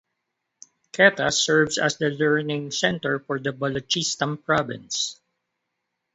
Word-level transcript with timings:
Quetta 0.95 1.31
serves 1.31 1.77
as 1.77 1.97
the 1.97 2.09
learning 2.09 2.71
center 2.71 3.19
for 3.19 3.37
the 3.37 3.51
Balochistan 3.51 4.43
province. 4.43 5.21